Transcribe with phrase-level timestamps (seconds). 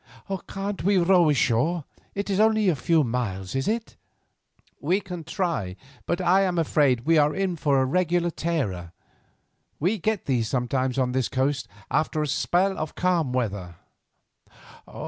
[0.47, 1.83] "Can't we row ashore?
[2.15, 3.97] It is only a few miles, is it?"
[4.79, 5.75] "We can try,
[6.07, 8.93] but I am afraid we are in for a regular tearer.
[9.79, 13.75] We get them sometimes on this coast after a spell of calm weather."